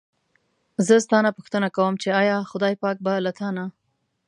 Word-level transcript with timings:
زه 0.85 0.95
ستا 1.05 1.17
نه 1.25 1.31
پوښتنه 1.37 1.67
کووم 1.75 1.95
چې 2.01 2.09
ایا 2.21 2.37
خدای 2.51 2.73
پاک 2.83 2.97
به 3.05 3.13
له 3.25 3.31
تا 3.39 3.47
نه. 3.57 3.65